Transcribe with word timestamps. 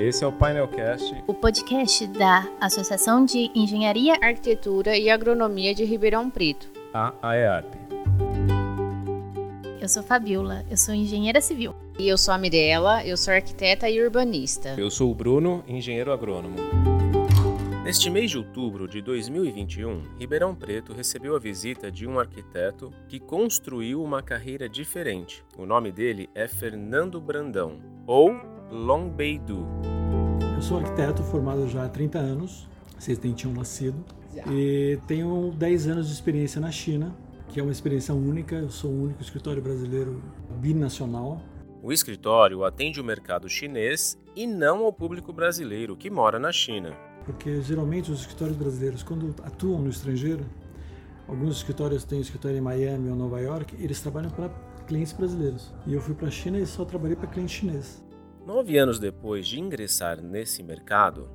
Esse 0.00 0.24
é 0.24 0.26
o 0.26 0.32
Painelcast, 0.32 1.14
o 1.26 1.34
podcast 1.34 2.06
da 2.06 2.48
Associação 2.58 3.22
de 3.22 3.50
Engenharia, 3.54 4.14
Arquitetura 4.22 4.96
e 4.96 5.10
Agronomia 5.10 5.74
de 5.74 5.84
Ribeirão 5.84 6.30
Preto, 6.30 6.70
a 6.94 7.12
AEARP. 7.20 7.74
Eu 9.78 9.86
sou 9.86 10.02
Fabiola, 10.02 10.64
eu 10.70 10.76
sou 10.78 10.94
engenheira 10.94 11.42
civil. 11.42 11.74
E 11.98 12.08
eu 12.08 12.16
sou 12.16 12.32
a 12.32 12.38
Mirella, 12.38 13.04
eu 13.04 13.14
sou 13.14 13.34
arquiteta 13.34 13.90
e 13.90 14.02
urbanista. 14.02 14.74
Eu 14.78 14.90
sou 14.90 15.10
o 15.10 15.14
Bruno, 15.14 15.62
engenheiro 15.68 16.10
agrônomo. 16.10 16.56
Neste 17.84 18.08
mês 18.08 18.30
de 18.30 18.38
outubro 18.38 18.88
de 18.88 19.02
2021, 19.02 20.16
Ribeirão 20.18 20.54
Preto 20.54 20.94
recebeu 20.94 21.36
a 21.36 21.38
visita 21.38 21.92
de 21.92 22.06
um 22.06 22.18
arquiteto 22.18 22.90
que 23.06 23.20
construiu 23.20 24.02
uma 24.02 24.22
carreira 24.22 24.66
diferente. 24.66 25.44
O 25.58 25.66
nome 25.66 25.92
dele 25.92 26.30
é 26.34 26.48
Fernando 26.48 27.20
Brandão, 27.20 27.80
ou 28.06 28.59
Long 28.70 29.08
Beidou. 29.08 29.66
Eu 30.54 30.62
sou 30.62 30.78
arquiteto 30.78 31.22
formado 31.24 31.68
já 31.68 31.84
há 31.84 31.88
30 31.88 32.18
anos, 32.18 32.68
vocês 32.96 33.18
nem 33.18 33.32
tinham 33.32 33.52
nascido, 33.52 33.96
e 34.48 34.98
tenho 35.08 35.52
10 35.56 35.88
anos 35.88 36.06
de 36.06 36.12
experiência 36.12 36.60
na 36.60 36.70
China, 36.70 37.12
que 37.48 37.58
é 37.58 37.62
uma 37.62 37.72
experiência 37.72 38.14
única. 38.14 38.54
Eu 38.54 38.70
sou 38.70 38.90
o 38.90 39.02
único 39.04 39.20
escritório 39.20 39.60
brasileiro 39.60 40.22
binacional. 40.60 41.42
O 41.82 41.92
escritório 41.92 42.62
atende 42.62 43.00
o 43.00 43.04
mercado 43.04 43.48
chinês 43.48 44.16
e 44.36 44.46
não 44.46 44.84
ao 44.84 44.92
público 44.92 45.32
brasileiro 45.32 45.96
que 45.96 46.08
mora 46.08 46.38
na 46.38 46.52
China. 46.52 46.92
Porque 47.24 47.60
geralmente 47.62 48.12
os 48.12 48.20
escritórios 48.20 48.56
brasileiros, 48.56 49.02
quando 49.02 49.34
atuam 49.42 49.80
no 49.80 49.90
estrangeiro, 49.90 50.44
alguns 51.26 51.56
escritórios 51.56 52.04
têm 52.04 52.20
escritório 52.20 52.58
em 52.58 52.60
Miami 52.60 53.08
ou 53.08 53.16
Nova 53.16 53.40
York, 53.40 53.74
eles 53.82 54.00
trabalham 54.00 54.30
para 54.30 54.48
clientes 54.86 55.12
brasileiros. 55.12 55.72
E 55.86 55.94
eu 55.94 56.00
fui 56.00 56.14
para 56.14 56.28
a 56.28 56.30
China 56.30 56.58
e 56.58 56.66
só 56.66 56.84
trabalhei 56.84 57.16
para 57.16 57.26
cliente 57.26 57.52
chinês. 57.52 58.02
Nove 58.46 58.78
anos 58.78 58.98
depois 58.98 59.46
de 59.46 59.60
ingressar 59.60 60.20
nesse 60.20 60.62
mercado, 60.62 61.28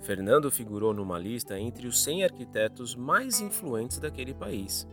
Fernando 0.00 0.50
figurou 0.50 0.94
numa 0.94 1.18
lista 1.18 1.58
entre 1.58 1.86
os 1.86 2.02
100 2.02 2.24
arquitetos 2.24 2.94
mais 2.94 3.40
influentes 3.40 3.98
daquele 3.98 4.32
país. 4.32 4.86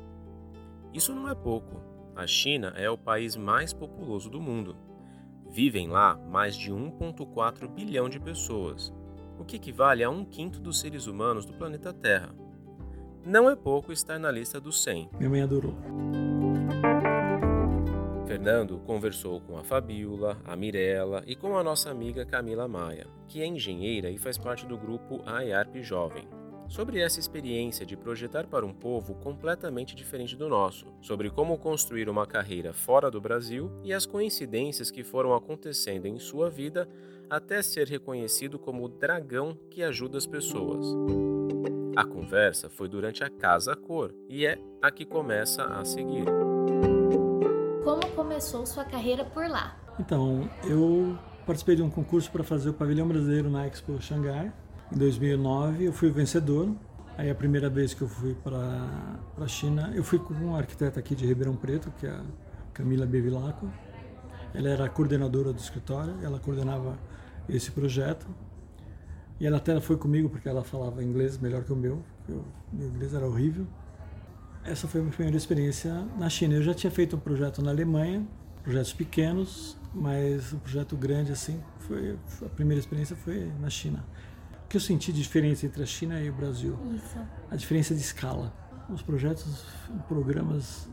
Isso 0.93 1.13
não 1.13 1.29
é 1.29 1.35
pouco. 1.35 1.81
A 2.15 2.25
China 2.25 2.73
é 2.75 2.89
o 2.89 2.97
país 2.97 3.35
mais 3.35 3.73
populoso 3.73 4.29
do 4.29 4.41
mundo. 4.41 4.75
Vivem 5.49 5.87
lá 5.89 6.15
mais 6.29 6.55
de 6.55 6.71
1,4 6.71 7.67
bilhão 7.67 8.09
de 8.09 8.19
pessoas, 8.19 8.93
o 9.37 9.43
que 9.43 9.57
equivale 9.57 10.03
a 10.03 10.09
um 10.09 10.23
quinto 10.25 10.59
dos 10.59 10.79
seres 10.79 11.07
humanos 11.07 11.45
do 11.45 11.53
planeta 11.53 11.93
Terra. 11.93 12.33
Não 13.25 13.49
é 13.49 13.55
pouco 13.55 13.91
estar 13.91 14.17
na 14.17 14.31
lista 14.31 14.59
dos 14.59 14.81
100. 14.81 15.09
Minha 15.17 15.29
mãe 15.29 15.41
adorou. 15.41 15.75
Fernando 18.31 18.79
conversou 18.85 19.41
com 19.41 19.57
a 19.57 19.63
Fabiola, 19.65 20.39
a 20.45 20.55
Mirella 20.55 21.21
e 21.27 21.35
com 21.35 21.57
a 21.57 21.61
nossa 21.61 21.89
amiga 21.89 22.25
Camila 22.25 22.65
Maia, 22.65 23.05
que 23.27 23.41
é 23.41 23.45
engenheira 23.45 24.09
e 24.09 24.17
faz 24.17 24.37
parte 24.37 24.65
do 24.65 24.77
grupo 24.77 25.21
AIARP 25.25 25.83
Jovem, 25.83 26.25
sobre 26.69 27.01
essa 27.01 27.19
experiência 27.19 27.85
de 27.85 27.97
projetar 27.97 28.47
para 28.47 28.65
um 28.65 28.73
povo 28.73 29.15
completamente 29.15 29.93
diferente 29.93 30.37
do 30.37 30.47
nosso, 30.47 30.87
sobre 31.01 31.29
como 31.29 31.57
construir 31.57 32.07
uma 32.07 32.25
carreira 32.25 32.71
fora 32.71 33.11
do 33.11 33.19
Brasil 33.19 33.69
e 33.83 33.91
as 33.91 34.05
coincidências 34.05 34.89
que 34.89 35.03
foram 35.03 35.33
acontecendo 35.33 36.05
em 36.05 36.17
sua 36.17 36.49
vida 36.49 36.87
até 37.29 37.61
ser 37.61 37.89
reconhecido 37.89 38.57
como 38.57 38.85
o 38.85 38.87
dragão 38.87 39.59
que 39.69 39.83
ajuda 39.83 40.17
as 40.17 40.25
pessoas. 40.25 40.85
A 41.97 42.05
conversa 42.05 42.69
foi 42.69 42.87
durante 42.87 43.25
a 43.25 43.29
Casa 43.29 43.75
Cor 43.75 44.15
e 44.29 44.45
é 44.45 44.57
a 44.81 44.89
que 44.89 45.03
começa 45.05 45.65
a 45.65 45.83
seguir. 45.83 46.50
Começou 48.41 48.65
sua 48.65 48.83
carreira 48.83 49.23
por 49.23 49.47
lá? 49.47 49.77
Então, 49.99 50.49
eu 50.63 51.15
participei 51.45 51.75
de 51.75 51.83
um 51.83 51.91
concurso 51.91 52.31
para 52.31 52.43
fazer 52.43 52.71
o 52.71 52.73
pavilhão 52.73 53.07
brasileiro 53.07 53.51
na 53.51 53.67
Expo 53.67 54.01
Xangai. 54.01 54.51
Em 54.91 54.97
2009, 54.97 55.85
eu 55.85 55.93
fui 55.93 56.09
o 56.09 56.13
vencedor. 56.13 56.75
Aí, 57.19 57.29
a 57.29 57.35
primeira 57.35 57.69
vez 57.69 57.93
que 57.93 58.01
eu 58.01 58.07
fui 58.07 58.33
para 58.33 58.57
a 59.39 59.47
China, 59.47 59.91
eu 59.93 60.03
fui 60.03 60.17
com 60.17 60.33
uma 60.33 60.57
arquiteta 60.57 60.99
aqui 60.99 61.13
de 61.13 61.23
Ribeirão 61.23 61.55
Preto, 61.55 61.91
que 61.99 62.07
é 62.07 62.09
a 62.09 62.23
Camila 62.73 63.05
Bevilacqua. 63.05 63.69
Ela 64.55 64.69
era 64.69 64.89
coordenadora 64.89 65.53
do 65.53 65.59
escritório, 65.59 66.15
ela 66.23 66.39
coordenava 66.39 66.97
esse 67.47 67.69
projeto. 67.69 68.25
E 69.39 69.45
ela 69.45 69.57
até 69.57 69.79
foi 69.79 69.97
comigo 69.97 70.29
porque 70.29 70.49
ela 70.49 70.63
falava 70.63 71.03
inglês 71.03 71.37
melhor 71.37 71.63
que 71.63 71.71
o 71.71 71.75
meu, 71.75 72.01
o 72.27 72.43
meu 72.73 72.87
inglês 72.87 73.13
era 73.13 73.27
horrível. 73.27 73.67
Essa 74.63 74.87
foi 74.87 75.01
a 75.01 75.03
minha 75.03 75.13
primeira 75.13 75.37
experiência 75.37 75.93
na 76.17 76.29
China. 76.29 76.53
Eu 76.53 76.61
já 76.61 76.73
tinha 76.73 76.91
feito 76.91 77.15
um 77.15 77.19
projeto 77.19 77.63
na 77.63 77.71
Alemanha, 77.71 78.25
projetos 78.63 78.93
pequenos, 78.93 79.75
mas 79.93 80.53
o 80.53 80.57
um 80.57 80.59
projeto 80.59 80.95
grande 80.95 81.31
assim, 81.31 81.59
foi 81.79 82.17
a 82.45 82.49
primeira 82.49 82.79
experiência 82.79 83.15
foi 83.15 83.51
na 83.59 83.69
China. 83.69 84.05
O 84.63 84.67
que 84.67 84.77
eu 84.77 84.81
senti 84.81 85.11
de 85.11 85.21
diferença 85.21 85.65
entre 85.65 85.81
a 85.81 85.85
China 85.85 86.21
e 86.21 86.29
o 86.29 86.33
Brasil? 86.33 86.77
Isso. 86.95 87.17
A 87.49 87.55
diferença 87.55 87.95
de 87.95 88.01
escala. 88.01 88.53
Os 88.87 89.01
projetos, 89.01 89.65
programas 90.07 90.87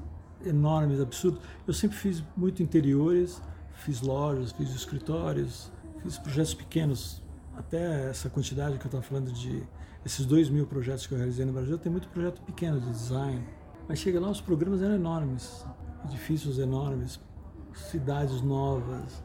enormes, 0.45 1.01
absurdos. 1.01 1.41
Eu 1.67 1.75
sempre 1.75 1.97
fiz 1.97 2.23
muito 2.37 2.63
interiores, 2.63 3.41
fiz 3.75 4.01
lojas, 4.01 4.53
fiz 4.53 4.75
escritórios, 4.75 5.71
fiz 6.03 6.17
projetos 6.17 6.55
pequenos. 6.55 7.23
Até 7.57 8.09
essa 8.09 8.31
quantidade 8.31 8.79
que 8.79 8.85
eu 8.85 8.89
estava 8.89 9.03
falando 9.03 9.31
de 9.31 9.63
esses 10.07 10.25
dois 10.25 10.49
mil 10.49 10.67
projetos 10.67 11.07
que 11.07 11.13
eu 11.13 11.19
realizei 11.19 11.45
no 11.45 11.53
Brasil, 11.53 11.77
tem 11.77 11.91
muito 11.91 12.09
projeto 12.09 12.41
pequeno 12.43 12.81
de 12.81 12.91
design. 12.91 13.45
Mas 13.89 13.99
chega 13.99 14.21
lá, 14.21 14.29
os 14.31 14.41
programas 14.41 14.83
eram 14.83 14.95
enormes, 14.95 15.65
edifícios 16.05 16.59
enormes, 16.59 17.19
cidades 17.75 18.43
novas, 18.43 19.25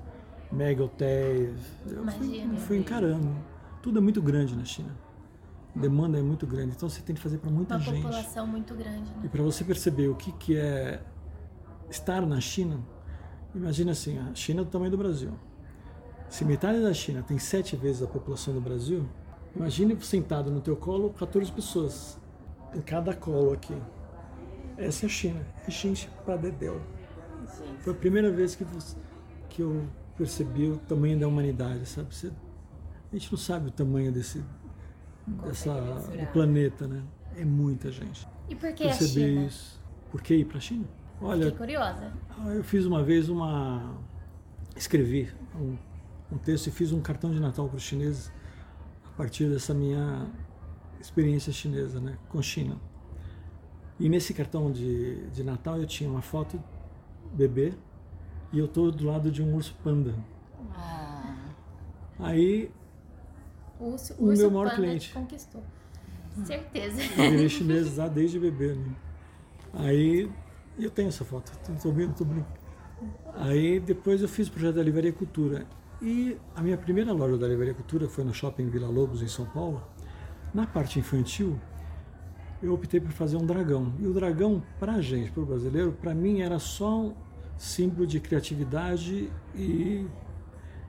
mega 0.52 0.84
hotéis. 0.84 1.60
Eu 1.86 2.06
fui, 2.08 2.58
fui 2.58 2.78
encarando. 2.78 3.36
Tudo 3.82 4.00
é 4.00 4.02
muito 4.02 4.22
grande 4.22 4.56
na 4.56 4.64
China. 4.64 4.96
A 5.76 5.80
demanda 5.80 6.18
é 6.18 6.22
muito 6.22 6.48
grande, 6.48 6.74
então 6.76 6.88
você 6.88 7.02
tem 7.02 7.16
que 7.16 7.22
fazer 7.22 7.40
para 7.40 7.50
muita 7.50 7.76
Uma 7.76 7.84
gente. 7.84 7.96
Uma 7.96 8.04
população 8.04 8.48
muito 8.48 8.76
grande. 8.76 9.10
Né? 9.12 9.22
E 9.24 9.28
para 9.28 9.42
você 9.42 9.64
perceber 9.64 10.08
o 10.08 10.16
que, 10.16 10.32
que 10.32 10.56
é 10.56 11.04
estar 11.90 12.26
na 12.26 12.40
China, 12.40 12.80
imagina 13.54 13.92
assim, 13.92 14.18
a 14.20 14.34
China 14.36 14.62
é 14.62 14.64
do 14.64 14.70
tamanho 14.70 14.92
do 14.92 14.98
Brasil. 14.98 15.32
Se 16.30 16.46
metade 16.46 16.82
da 16.82 16.94
China 16.94 17.22
tem 17.22 17.38
sete 17.38 17.76
vezes 17.76 18.02
a 18.02 18.08
população 18.08 18.54
do 18.54 18.62
Brasil, 18.62 19.06
imagine 19.56 20.00
sentado 20.02 20.50
no 20.52 20.62
teu 20.62 20.78
colo 20.78 21.10
14 21.12 21.52
pessoas 21.52 22.20
em 22.74 22.82
cada 22.82 23.14
colo 23.14 23.54
aqui. 23.54 23.76
Essa 24.78 25.06
é 25.06 25.08
a 25.08 25.10
China. 25.10 25.46
É 25.68 25.72
gente 25.72 26.10
pra 26.26 26.36
dedéu. 26.36 26.82
Foi 27.82 27.94
a 27.94 27.96
primeira 27.96 28.32
vez 28.32 28.56
que, 28.56 28.66
que 29.50 29.62
eu 29.62 29.88
percebi 30.18 30.70
o 30.70 30.78
tamanho 30.78 31.20
da 31.20 31.28
humanidade, 31.28 31.86
sabe? 31.86 32.14
Você, 32.14 32.32
a 33.12 33.16
gente 33.16 33.32
não 33.32 33.38
sabe 33.38 33.68
o 33.68 33.72
tamanho 33.72 34.12
desse 34.12 34.44
dessa, 35.28 35.74
do 35.74 36.32
planeta, 36.32 36.88
né? 36.88 37.04
É 37.36 37.46
muita 37.46 37.92
gente. 37.92 38.28
E 38.50 38.56
por 38.56 38.74
que 38.74 38.84
Perceber 38.84 39.24
a 39.24 39.28
China? 39.28 39.46
isso. 39.46 39.84
Por 40.12 40.22
que 40.22 40.36
ir 40.36 40.46
para 40.46 40.58
a 40.58 40.62
China? 40.62 40.86
Olha, 41.22 41.46
Fiquei 41.46 41.58
curiosa. 41.58 42.14
Eu 42.54 42.64
fiz 42.64 42.86
uma 42.86 43.04
vez 43.04 43.30
uma 43.30 43.98
escrevi 44.76 45.30
um, 45.56 45.78
um 46.32 46.38
texto 46.38 46.68
e 46.68 46.72
fiz 46.72 46.92
um 46.92 47.02
cartão 47.02 47.32
de 47.32 47.40
Natal 47.40 47.68
para 47.68 47.78
os 47.78 47.84
chineses 47.84 48.32
a 49.06 49.18
partir 49.18 49.48
dessa 49.50 49.74
minha 49.74 50.28
experiência 51.00 51.52
chinesa, 51.52 52.00
né, 52.00 52.18
com 52.30 52.42
China. 52.42 52.78
E 54.04 54.10
nesse 54.10 54.34
cartão 54.34 54.70
de, 54.70 55.30
de 55.30 55.46
Natal 55.46 55.80
eu 55.80 55.88
tinha 55.88 56.10
uma 56.10 56.22
foto 56.22 56.62
bebê 57.34 57.74
e 58.52 58.60
eu 58.60 58.68
tô 58.68 58.92
do 58.92 59.06
lado 59.06 59.32
de 59.32 59.42
um 59.42 59.56
urso 59.56 59.74
panda. 59.82 60.14
Ah. 60.76 61.38
Aí 62.20 62.70
o, 63.80 63.92
urso, 63.92 64.14
o 64.20 64.26
meu 64.26 64.52
maior 64.52 64.76
cliente 64.76 65.08
te 65.08 65.14
conquistou. 65.14 65.64
Certeza. 66.44 67.02
Eu 67.18 67.32
virei 67.32 67.48
chinês 67.48 67.96
lá 67.96 68.10
desde 68.10 68.38
bebê. 68.42 68.74
Né? 68.74 68.94
Aí 69.74 70.30
eu 70.78 70.92
tenho 70.92 71.08
essa 71.08 71.24
foto, 71.24 71.58
tô 71.82 71.92
vendo, 71.94 72.14
tô 72.14 72.26
brincando. 72.26 72.60
Aí 73.36 73.80
depois 73.80 74.22
eu 74.22 74.28
fiz 74.28 74.50
o 74.50 74.52
projeto 74.52 74.76
da 74.76 74.84
Livraria 74.84 75.14
Cultura. 75.14 75.66
E 76.02 76.38
a 76.54 76.62
minha 76.62 76.78
primeira 76.78 77.14
loja 77.14 77.38
da 77.38 77.48
Livraria 77.48 77.74
Cultura 77.74 78.10
foi 78.10 78.26
no 78.26 78.34
Shopping 78.34 78.68
Vila 78.68 78.90
Lobos, 78.90 79.22
em 79.22 79.30
São 79.30 79.46
Paulo. 79.46 79.82
Na 80.54 80.68
parte 80.68 81.00
infantil, 81.00 81.58
eu 82.64 82.74
optei 82.74 83.00
por 83.00 83.12
fazer 83.12 83.36
um 83.36 83.46
dragão. 83.46 83.94
E 84.00 84.08
o 84.08 84.14
dragão, 84.14 84.64
para 84.80 84.94
a 84.94 85.02
gente, 85.02 85.30
para 85.32 85.44
o 85.44 85.46
brasileiro, 85.46 85.92
para 85.92 86.16
mim 86.16 86.40
era 86.40 86.58
só 86.60 87.02
um 87.02 87.14
símbolo 87.58 88.08
de 88.08 88.22
criatividade 88.22 89.30
e, 89.54 90.08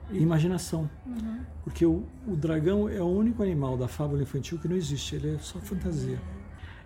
e 0.09 0.17
imaginação. 0.17 0.89
Uhum. 1.05 1.41
Porque 1.65 1.85
o, 1.85 2.05
o, 2.25 2.35
dragão 2.35 2.87
é 2.87 3.01
o 3.01 3.07
único 3.07 3.43
animal 3.43 3.77
da 3.77 3.89
fábula 3.89 4.23
infantil 4.23 4.57
que 4.57 4.69
não 4.69 4.75
existe, 4.77 5.17
ele 5.17 5.35
é 5.35 5.39
só 5.39 5.59
fantasia. 5.59 6.17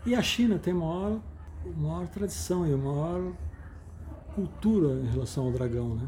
E 0.07 0.15
a 0.15 0.21
China 0.23 0.57
tem 0.57 0.73
maior, 0.73 1.21
maior 1.77 2.07
tradição 2.07 2.65
e 2.65 2.75
maior 2.75 3.31
cultura 4.33 5.01
em 5.03 5.11
relação 5.11 5.45
ao 5.45 5.51
dragão. 5.51 5.95
Né? 5.95 6.07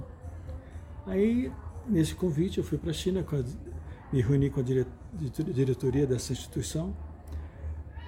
Aí, 1.06 1.51
nesse 1.88 2.16
convite, 2.16 2.57
eu 2.57 2.63
fui 2.63 2.80
para 2.80 2.89
a 2.89 2.94
China, 2.94 3.24
me 4.12 4.22
reuni 4.22 4.50
com 4.50 4.60
a 4.60 4.63
diretoria 5.54 6.07
dessa 6.07 6.34
instituição 6.34 6.95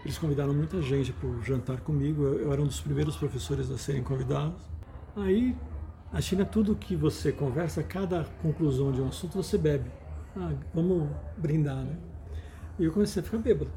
eles 0.04 0.18
convidaram 0.18 0.54
muita 0.54 0.82
gente 0.82 1.14
para 1.14 1.30
jantar 1.42 1.80
comigo. 1.82 2.24
Eu, 2.24 2.40
eu, 2.40 2.54
era 2.54 2.62
um 2.62 2.68
dos 2.68 2.82
primeiros 2.82 3.16
professores 3.16 3.72
a 3.72 3.78
serem 3.78 4.04
convidados. 4.04 4.62
Aí, 5.16 5.56
a 6.12 6.20
China, 6.20 6.46
tudo 6.46 6.76
que 6.76 6.96
você 6.96 7.32
conversa, 7.32 7.82
cada 7.82 8.26
conclusão 8.42 8.92
de 8.92 9.02
um 9.02 9.08
assunto, 9.08 9.36
você 9.36 9.58
bebe. 9.58 9.90
ah, 10.36 10.54
vamos 10.74 11.10
brindar, 11.38 11.84
né? 11.84 11.98
E 12.78 12.86
eu 12.86 12.92
comecei 12.92 13.22
a 13.22 13.24
ficar 13.24 13.38
bêbado. 13.38 13.72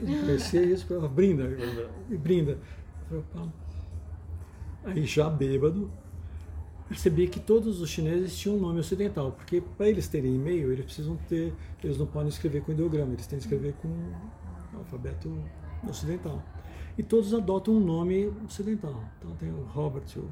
Eu 0.00 0.20
conhecia 0.20 0.62
isso, 0.62 0.86
eu 0.92 1.08
brinda, 1.08 1.44
e 2.08 2.16
brinda. 2.16 2.58
Aí 4.84 5.04
já 5.04 5.28
bêbado, 5.28 5.90
percebi 6.88 7.26
que 7.26 7.40
todos 7.40 7.80
os 7.80 7.90
chineses 7.90 8.36
tinham 8.38 8.56
um 8.56 8.60
nome 8.60 8.78
ocidental, 8.80 9.32
porque 9.32 9.60
para 9.60 9.88
eles 9.88 10.08
terem 10.08 10.34
e-mail, 10.34 10.72
eles 10.72 10.84
precisam 10.84 11.16
ter, 11.28 11.52
eles 11.82 11.98
não 11.98 12.06
podem 12.06 12.28
escrever 12.28 12.62
com 12.62 12.72
ideograma, 12.72 13.12
eles 13.12 13.26
têm 13.26 13.38
que 13.38 13.44
escrever 13.44 13.74
com 13.82 13.88
alfabeto 14.88 15.36
ocidental. 15.88 16.42
E 16.96 17.02
todos 17.02 17.32
adotam 17.34 17.74
um 17.74 17.80
nome 17.80 18.32
ocidental. 18.44 19.04
Então 19.18 19.36
tem 19.36 19.50
o 19.50 19.62
Robert, 19.64 20.06
o 20.16 20.28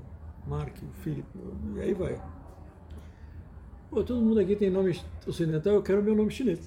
Mark, 0.48 0.74
o 0.82 0.92
Philip, 1.02 1.26
e 1.76 1.80
aí 1.80 1.94
vai. 1.94 2.20
Pô, 3.90 4.02
todo 4.02 4.20
mundo 4.20 4.40
aqui 4.40 4.56
tem 4.56 4.70
nome 4.70 4.98
ocidental, 5.26 5.74
eu 5.74 5.82
quero 5.82 6.02
meu 6.02 6.14
nome 6.14 6.30
chinês. 6.30 6.60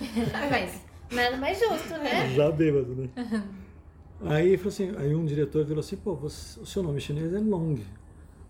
Mas 0.50 0.84
nada 1.12 1.36
mais 1.36 1.58
justo, 1.58 1.90
né? 1.98 2.30
Já 2.34 2.50
bêbado, 2.50 2.94
né? 2.94 3.08
Aí, 4.22 4.56
falou 4.56 4.72
assim, 4.72 4.96
aí 4.96 5.14
um 5.14 5.26
diretor 5.26 5.64
falou 5.64 5.80
assim, 5.80 5.96
pô, 5.96 6.14
você, 6.16 6.58
o 6.58 6.66
seu 6.66 6.82
nome 6.82 7.00
chinês 7.00 7.32
é 7.32 7.38
Long. 7.38 7.78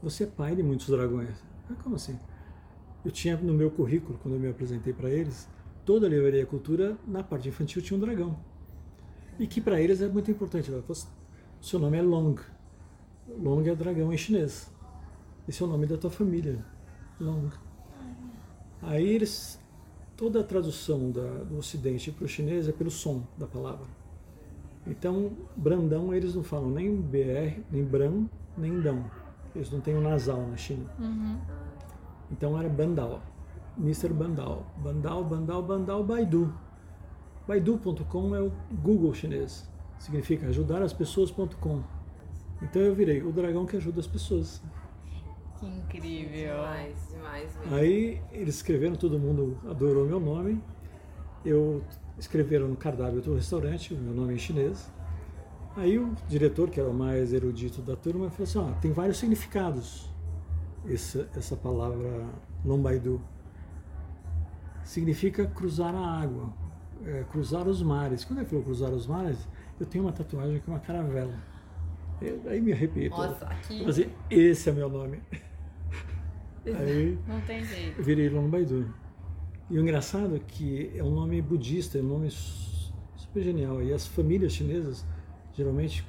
Você 0.02 0.24
é 0.24 0.26
pai 0.26 0.54
de 0.54 0.62
muitos 0.62 0.88
dragões. 0.88 1.36
Ah, 1.70 1.74
como 1.82 1.96
assim? 1.96 2.18
Eu 3.04 3.10
tinha 3.10 3.36
no 3.36 3.52
meu 3.52 3.70
currículo, 3.70 4.18
quando 4.22 4.34
eu 4.34 4.40
me 4.40 4.48
apresentei 4.48 4.92
para 4.92 5.10
eles, 5.10 5.48
toda 5.84 6.06
a 6.06 6.10
livraria 6.10 6.46
cultura, 6.46 6.96
na 7.06 7.22
parte 7.22 7.48
infantil, 7.48 7.82
tinha 7.82 7.96
um 7.96 8.00
dragão. 8.00 8.38
E 9.38 9.46
que 9.46 9.60
para 9.60 9.80
eles 9.80 10.00
é 10.00 10.08
muito 10.08 10.30
importante. 10.30 10.70
O 10.70 10.94
seu 11.60 11.78
nome 11.78 11.98
é 11.98 12.02
Long. 12.02 12.36
Long 13.28 13.62
é 13.62 13.74
dragão 13.74 14.12
em 14.12 14.16
chinês. 14.16 14.70
Esse 15.48 15.62
é 15.62 15.66
o 15.66 15.68
nome 15.68 15.86
da 15.86 15.96
tua 15.96 16.10
família. 16.10 16.64
Long. 17.20 17.50
Aí 18.82 19.06
eles. 19.06 19.60
Toda 20.16 20.40
a 20.40 20.44
tradução 20.44 21.10
da, 21.10 21.44
do 21.44 21.58
ocidente 21.58 22.10
para 22.10 22.24
o 22.24 22.28
chinês 22.28 22.66
é 22.68 22.72
pelo 22.72 22.90
som 22.90 23.22
da 23.36 23.46
palavra. 23.46 23.86
Então, 24.86 25.32
Brandão 25.54 26.14
eles 26.14 26.34
não 26.34 26.42
falam 26.42 26.70
nem 26.70 26.96
BR, 26.98 27.60
nem 27.70 27.84
Bran, 27.84 28.24
nem 28.56 28.80
Dão. 28.80 29.04
Eles 29.54 29.70
não 29.70 29.80
têm 29.80 29.94
o 29.94 30.00
nasal 30.00 30.46
na 30.46 30.56
China. 30.56 30.90
Uhum. 30.98 31.38
Então 32.30 32.58
era 32.58 32.68
Bandal. 32.68 33.20
Mr. 33.78 34.08
Bandal. 34.08 34.66
Bandal, 34.78 35.24
Bandal, 35.24 35.62
Bandal, 35.62 36.04
Baidu. 36.04 36.52
Baidu.com 37.46 38.34
é 38.34 38.40
o 38.40 38.52
Google 38.82 39.14
chinês. 39.14 39.68
Significa 39.98 40.46
ajudar 40.48 40.82
as 40.82 40.92
pessoas.com. 40.92 41.82
Então 42.62 42.82
eu 42.82 42.94
virei 42.94 43.22
o 43.22 43.32
dragão 43.32 43.66
que 43.66 43.76
ajuda 43.76 44.00
as 44.00 44.06
pessoas. 44.06 44.62
Que 45.58 45.66
incrível. 45.66 46.56
Demais, 46.56 47.08
demais 47.10 47.56
mesmo. 47.58 47.74
Aí 47.74 48.20
eles 48.32 48.56
escreveram, 48.56 48.96
todo 48.96 49.18
mundo 49.18 49.58
adorou 49.68 50.06
meu 50.06 50.20
nome. 50.20 50.60
Eu 51.44 51.82
escreveram 52.18 52.68
no 52.68 52.76
cardápio 52.76 53.20
do 53.20 53.34
restaurante 53.34 53.94
o 53.94 53.96
meu 53.96 54.14
nome 54.14 54.34
em 54.34 54.38
chinês. 54.38 54.90
Aí 55.76 55.98
o 55.98 56.14
diretor, 56.28 56.70
que 56.70 56.80
era 56.80 56.88
o 56.88 56.94
mais 56.94 57.32
erudito 57.32 57.82
da 57.82 57.94
turma, 57.94 58.30
falou 58.30 58.44
assim: 58.44 58.58
ah, 58.58 58.78
tem 58.80 58.92
vários 58.92 59.18
significados 59.18 60.10
essa, 60.88 61.28
essa 61.36 61.56
palavra 61.56 62.26
Lombaidu. 62.64 63.20
Significa 64.84 65.46
cruzar 65.46 65.94
a 65.94 66.20
água, 66.20 66.52
é, 67.06 67.24
cruzar 67.30 67.66
os 67.68 67.82
mares. 67.82 68.24
Quando 68.24 68.40
ele 68.40 68.48
falou 68.48 68.64
cruzar 68.64 68.90
os 68.92 69.06
mares, 69.06 69.38
eu 69.80 69.86
tenho 69.86 70.04
uma 70.04 70.12
tatuagem 70.12 70.60
que 70.60 70.68
é 70.68 70.72
uma 70.72 70.80
caravela. 70.80 71.34
Eu, 72.20 72.40
aí 72.46 72.60
me 72.60 72.72
arrepiei. 72.72 73.08
todo. 73.10 73.18
Nossa, 73.30 73.46
aqui. 73.46 73.78
Falei 73.78 73.88
assim, 73.88 74.06
esse 74.30 74.68
é 74.68 74.72
meu 74.72 74.88
nome. 74.88 75.20
Aí 76.66 77.16
Não 77.28 77.40
tem 77.42 77.64
jeito. 77.64 78.02
virei 78.02 78.28
Lombaidu. 78.28 78.92
E 79.70 79.78
o 79.78 79.82
engraçado 79.82 80.34
é 80.34 80.38
que 80.40 80.90
é 80.96 81.02
um 81.02 81.10
nome 81.14 81.40
budista, 81.40 81.96
é 81.98 82.02
um 82.02 82.06
nome 82.06 82.28
su- 82.30 82.92
super 83.16 83.40
genial. 83.42 83.80
E 83.82 83.92
as 83.92 84.04
famílias 84.06 84.52
chinesas 84.52 85.04
geralmente 85.54 86.04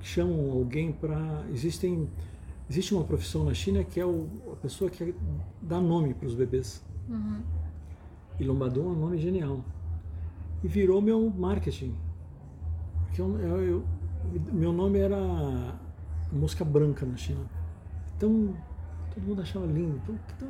chamam 0.00 0.50
alguém 0.50 0.92
para. 0.92 1.42
Existem 1.52 2.06
existe 2.68 2.94
uma 2.94 3.02
profissão 3.04 3.44
na 3.44 3.54
China 3.54 3.82
que 3.82 3.98
é 3.98 4.04
o, 4.04 4.28
a 4.52 4.56
pessoa 4.56 4.90
que 4.90 5.14
dá 5.62 5.80
nome 5.80 6.12
para 6.12 6.26
os 6.28 6.34
bebês. 6.34 6.84
E 8.38 8.44
Lombador 8.44 8.84
é 8.84 8.88
um 8.88 9.00
nome 9.00 9.18
genial. 9.18 9.64
E 10.62 10.68
virou 10.68 11.00
meu 11.00 11.30
marketing. 11.30 11.94
Porque 13.06 13.20
eu, 13.20 13.38
eu- 13.38 13.60
eu- 13.62 13.84
meu 14.52 14.72
nome 14.72 14.98
era 14.98 15.16
Mosca 16.32 16.64
Branca 16.64 17.06
na 17.06 17.16
China. 17.16 17.40
Então, 18.16 18.54
todo 19.14 19.22
mundo 19.24 19.42
achava 19.42 19.66
lindo. 19.66 20.00
Então, 20.02 20.18
então, 20.36 20.48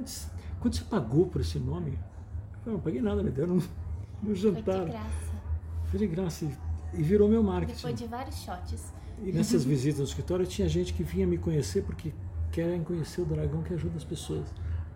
quando 0.60 0.74
você 0.74 0.84
pagou 0.84 1.26
por 1.26 1.40
esse 1.40 1.58
nome? 1.58 1.92
Eu 1.92 2.60
falei, 2.62 2.76
não 2.76 2.80
paguei 2.80 3.00
nada, 3.02 3.22
me 3.22 3.30
deram 3.30 3.54
no, 3.56 3.62
no 4.22 4.26
Foi 4.26 4.34
jantar. 4.34 4.84
de 4.84 4.90
graça. 4.90 5.32
Foi 5.86 5.98
de 5.98 6.06
graça. 6.06 6.44
E, 6.44 6.98
e 7.00 7.02
virou 7.02 7.28
meu 7.28 7.42
marketing. 7.42 7.76
Depois 7.76 7.94
de 7.98 8.06
vários 8.06 8.36
shots. 8.42 8.92
E 9.22 9.32
nessas 9.32 9.64
visitas 9.64 9.98
no 9.98 10.04
escritório 10.04 10.46
tinha 10.46 10.68
gente 10.68 10.94
que 10.94 11.02
vinha 11.02 11.26
me 11.26 11.36
conhecer 11.38 11.82
porque 11.82 12.12
querem 12.52 12.82
conhecer 12.84 13.20
o 13.20 13.24
dragão 13.24 13.62
que 13.62 13.74
ajuda 13.74 13.96
as 13.96 14.04
pessoas. 14.04 14.46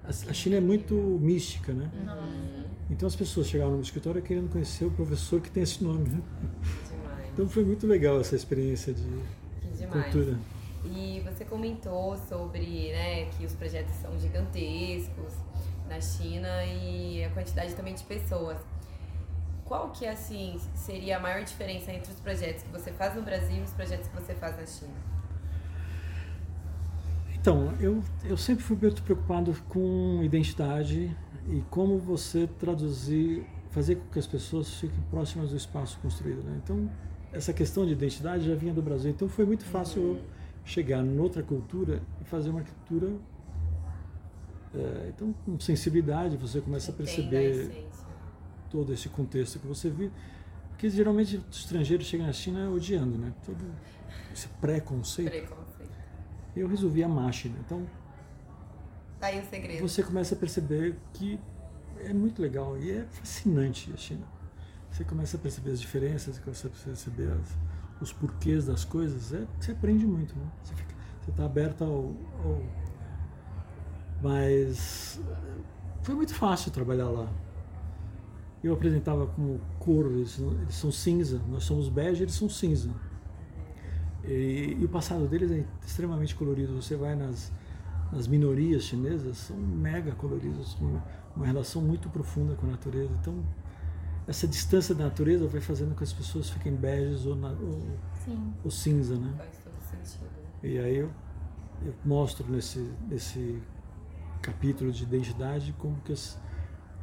A, 0.04 0.08
a 0.08 0.32
China 0.32 0.56
é 0.56 0.60
muito 0.60 0.94
mística, 1.20 1.72
né? 1.72 1.90
Então 2.92 3.06
as 3.06 3.16
pessoas 3.16 3.48
chegavam 3.48 3.76
no 3.76 3.82
escritório 3.82 4.20
querendo 4.20 4.50
conhecer 4.50 4.84
o 4.84 4.90
professor 4.90 5.40
que 5.40 5.50
tem 5.50 5.62
esse 5.62 5.82
nome. 5.82 6.10
Né? 6.10 6.20
Demais. 6.90 7.28
Então 7.32 7.48
foi 7.48 7.64
muito 7.64 7.86
legal 7.86 8.20
essa 8.20 8.36
experiência 8.36 8.92
de 8.92 9.86
cultura. 9.86 10.38
E 10.84 11.20
você 11.20 11.44
comentou 11.44 12.16
sobre 12.28 12.92
né, 12.92 13.24
que 13.30 13.46
os 13.46 13.54
projetos 13.54 13.94
são 13.96 14.18
gigantescos 14.18 15.32
na 15.88 16.00
China 16.00 16.64
e 16.64 17.24
a 17.24 17.30
quantidade 17.30 17.74
também 17.74 17.94
de 17.94 18.04
pessoas. 18.04 18.58
Qual 19.64 19.90
que 19.90 20.06
assim 20.06 20.60
seria 20.74 21.16
a 21.16 21.20
maior 21.20 21.42
diferença 21.44 21.90
entre 21.92 22.12
os 22.12 22.20
projetos 22.20 22.62
que 22.62 22.70
você 22.70 22.92
faz 22.92 23.14
no 23.14 23.22
Brasil 23.22 23.56
e 23.56 23.62
os 23.62 23.70
projetos 23.70 24.06
que 24.08 24.14
você 24.14 24.34
faz 24.34 24.56
na 24.56 24.66
China? 24.66 24.92
Então, 27.34 27.72
eu, 27.80 28.02
eu 28.22 28.36
sempre 28.36 28.62
fui 28.62 28.76
muito 28.76 29.02
preocupado 29.02 29.56
com 29.68 30.20
identidade 30.22 31.16
e 31.48 31.62
como 31.70 31.98
você 31.98 32.48
traduzir, 32.58 33.44
fazer 33.70 33.96
com 33.96 34.06
que 34.10 34.18
as 34.18 34.26
pessoas 34.26 34.74
fiquem 34.74 35.00
próximas 35.10 35.50
do 35.50 35.56
espaço 35.56 35.98
construído. 36.00 36.42
Né? 36.42 36.60
Então, 36.62 36.90
essa 37.32 37.52
questão 37.52 37.86
de 37.86 37.92
identidade 37.92 38.46
já 38.46 38.54
vinha 38.54 38.72
do 38.72 38.82
Brasil. 38.82 39.10
Então, 39.10 39.28
foi 39.28 39.44
muito 39.44 39.64
fácil 39.64 40.02
eu 40.02 40.20
chegar 40.64 41.02
noutra 41.02 41.42
cultura 41.42 42.02
e 42.20 42.24
fazer 42.24 42.50
uma 42.50 42.60
arquitetura. 42.60 43.12
é, 44.74 45.12
então, 45.14 45.34
com 45.44 45.58
sensibilidade, 45.58 46.36
você 46.36 46.60
começa 46.60 46.92
a 46.92 46.94
perceber 46.94 47.86
todo 48.70 48.92
esse 48.92 49.08
contexto 49.08 49.58
que 49.58 49.66
você 49.66 49.90
vive. 49.90 50.12
Porque 50.70 50.88
geralmente 50.88 51.36
os 51.50 51.58
estrangeiros 51.58 52.06
chegam 52.06 52.26
na 52.26 52.32
China 52.32 52.70
odiando, 52.70 53.16
né? 53.18 53.32
Todo 53.44 53.64
esse 54.32 54.48
preconceito. 54.48 55.30
Preconceito. 55.30 55.92
Eu 56.56 56.66
resolvi 56.66 57.04
a 57.04 57.32
China. 57.32 57.56
Então, 57.64 57.86
Tá 59.22 59.28
aí 59.28 59.38
o 59.38 59.44
segredo. 59.48 59.88
você 59.88 60.02
começa 60.02 60.34
a 60.34 60.36
perceber 60.36 60.96
que 61.12 61.38
é 62.00 62.12
muito 62.12 62.42
legal 62.42 62.76
e 62.76 62.90
é 62.90 63.04
fascinante 63.04 63.92
a 63.94 63.96
China. 63.96 64.26
Você 64.90 65.04
começa 65.04 65.36
a 65.36 65.40
perceber 65.40 65.70
as 65.70 65.80
diferenças, 65.80 66.34
você 66.34 66.42
começa 66.42 66.66
a 66.66 66.70
perceber 66.70 67.30
as- 67.30 67.56
os 68.00 68.12
porquês 68.12 68.66
das 68.66 68.84
coisas, 68.84 69.32
é, 69.32 69.46
você 69.60 69.70
aprende 69.70 70.04
muito, 70.04 70.36
né? 70.36 70.44
Você 70.64 70.74
fica, 70.74 70.92
você 71.22 71.30
está 71.30 71.44
aberto 71.44 71.84
ao, 71.84 72.12
ao- 72.44 72.62
Mas 74.20 75.20
foi 76.02 76.16
muito 76.16 76.34
fácil 76.34 76.72
trabalhar 76.72 77.08
lá. 77.08 77.28
Eu 78.62 78.74
apresentava 78.74 79.28
como 79.28 79.60
cor, 79.78 80.06
eles, 80.06 80.36
eles 80.40 80.74
são 80.74 80.90
cinza, 80.90 81.40
nós 81.48 81.62
somos 81.62 81.88
bege, 81.88 82.24
eles 82.24 82.34
são 82.34 82.48
cinza. 82.48 82.90
E, 84.24 84.76
e 84.80 84.84
o 84.84 84.88
passado 84.88 85.28
deles 85.28 85.52
é 85.52 85.64
extremamente 85.86 86.34
colorido. 86.34 86.74
Você 86.74 86.96
vai 86.96 87.14
nas, 87.14 87.52
nas 88.12 88.26
minorias 88.26 88.84
chinesas, 88.84 89.38
são 89.38 89.56
mega 89.56 90.12
coloridos, 90.12 90.74
com 90.74 91.00
uma, 91.34 91.46
relação 91.46 91.80
muito 91.80 92.10
profunda 92.10 92.54
com 92.54 92.66
a 92.66 92.70
natureza. 92.70 93.10
Então, 93.20 93.42
essa 94.26 94.46
distância 94.46 94.94
da 94.94 95.04
natureza 95.04 95.48
vai 95.48 95.60
fazendo 95.60 95.90
com 95.90 95.96
que 95.96 96.04
as 96.04 96.12
pessoas 96.12 96.50
fiquem 96.50 96.76
beges 96.76 97.24
ou, 97.24 97.34
na, 97.34 97.48
ou, 97.48 97.98
ou 98.62 98.70
cinza, 98.70 99.16
né? 99.16 99.32
Faz 99.38 99.58
todo 99.64 99.80
sentido. 99.80 100.30
E 100.62 100.78
aí 100.78 100.96
eu, 100.98 101.10
eu 101.84 101.94
mostro 102.04 102.46
nesse, 102.52 102.92
nesse 103.08 103.60
capítulo 104.42 104.92
de 104.92 105.04
identidade 105.04 105.74
como 105.78 105.96
que, 106.02 106.12
as, 106.12 106.38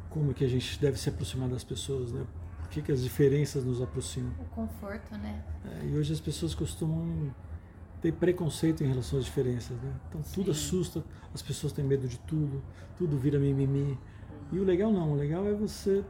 como 0.08 0.32
que 0.32 0.44
a 0.44 0.48
gente 0.48 0.80
deve 0.80 0.96
se 0.96 1.08
aproximar 1.08 1.48
das 1.48 1.64
pessoas, 1.64 2.12
né? 2.12 2.24
Por 2.60 2.68
que, 2.68 2.82
que 2.82 2.92
as 2.92 3.02
diferenças 3.02 3.64
nos 3.64 3.82
aproximam. 3.82 4.32
O 4.40 4.44
conforto, 4.44 5.18
né? 5.18 5.44
É, 5.64 5.86
e 5.86 5.96
hoje 5.96 6.12
as 6.12 6.20
pessoas 6.20 6.54
costumam 6.54 7.34
ter 8.00 8.12
preconceito 8.12 8.82
em 8.82 8.88
relação 8.88 9.18
às 9.18 9.24
diferenças, 9.24 9.76
né? 9.76 9.92
Então 10.08 10.22
tudo 10.34 10.50
assusta, 10.50 11.04
as 11.34 11.42
pessoas 11.42 11.72
têm 11.72 11.84
medo 11.84 12.08
de 12.08 12.18
tudo, 12.20 12.62
tudo 12.96 13.18
vira 13.18 13.38
mimimi. 13.38 13.98
E 14.52 14.58
o 14.58 14.64
legal 14.64 14.90
não, 14.90 15.12
o 15.12 15.16
legal 15.16 15.46
é 15.46 15.52
você 15.52 16.04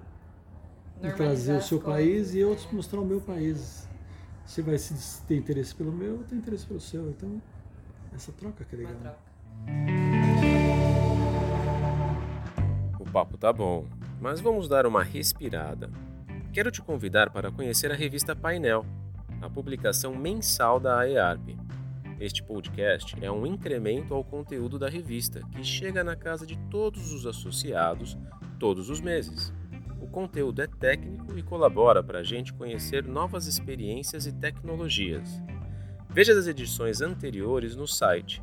trazer 1.17 1.57
o 1.57 1.63
seu 1.63 1.81
coisas, 1.81 2.03
país 2.03 2.35
e 2.35 2.39
eu 2.39 2.55
te 2.55 2.73
mostrar 2.75 3.01
o 3.01 3.05
meu 3.05 3.21
país. 3.21 3.89
Você 4.47 4.63
vai 4.63 4.79
se 4.79 5.23
ter 5.23 5.37
interesse 5.37 5.75
pelo 5.75 5.93
meu, 5.93 6.17
eu 6.17 6.25
tenho 6.25 6.41
interesse 6.41 6.67
pelo 6.67 6.81
seu. 6.81 7.09
Então, 7.11 7.41
essa 8.15 8.33
troca 8.33 8.65
que 8.65 8.75
é 8.75 8.79
Uma 8.79 8.89
legal. 8.89 9.03
troca. 9.03 10.21
O 12.99 13.05
papo 13.11 13.37
tá 13.37 13.53
bom, 13.53 13.87
mas 14.21 14.41
vamos 14.41 14.69
dar 14.69 14.87
uma 14.87 15.03
respirada. 15.03 15.91
Quero 16.53 16.71
te 16.71 16.83
convidar 16.83 17.31
para 17.31 17.51
conhecer 17.51 17.91
a 17.93 17.95
revista 17.95 18.35
Painel, 18.35 18.85
a 19.41 19.49
publicação 19.49 20.15
mensal 20.15 20.81
da 20.81 20.99
AEARP. 21.01 21.57
Este 22.21 22.43
podcast 22.43 23.17
é 23.23 23.33
um 23.33 23.47
incremento 23.47 24.12
ao 24.12 24.23
conteúdo 24.23 24.79
da 24.79 24.91
revista, 24.91 25.41
que 25.53 25.65
chega 25.65 26.05
na 26.05 26.15
casa 26.15 26.47
de 26.47 26.55
todos 26.71 27.15
os 27.15 27.25
associados 27.25 28.19
todos 28.59 28.91
os 28.91 29.00
meses. 29.00 29.50
O 30.03 30.07
conteúdo 30.07 30.61
é 30.61 30.67
técnico 30.67 31.39
e 31.39 31.43
colabora 31.43 32.03
para 32.03 32.19
a 32.19 32.23
gente 32.23 32.53
conhecer 32.53 33.07
novas 33.07 33.47
experiências 33.47 34.27
e 34.27 34.33
tecnologias. 34.33 35.31
Veja 36.11 36.39
as 36.39 36.47
edições 36.47 37.00
anteriores 37.00 37.75
no 37.75 37.87
site 37.87 38.43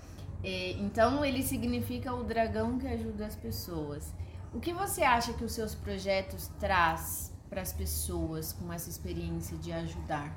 É, 0.44 0.72
então 0.74 1.24
ele 1.25 1.44
significa 1.44 2.13
o 2.13 2.24
dragão 2.24 2.77
que 2.77 2.88
ajuda 2.88 3.25
as 3.25 3.36
pessoas. 3.36 4.13
O 4.53 4.60
que 4.60 4.74
você 4.74 5.01
acha 5.01 5.34
que 5.34 5.44
os 5.44 5.51
seus 5.51 5.75
projetos 5.75 6.48
traz 6.60 7.34
para 7.50 7.62
as 7.62 7.74
pessoas 7.74 8.53
com 8.53 8.72
essa 8.72 8.89
experiência 8.89 9.58
de 9.58 9.72
ajudar? 9.72 10.36